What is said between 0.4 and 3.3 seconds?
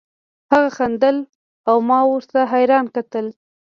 هغه خندل او ما ورته حيران کتل.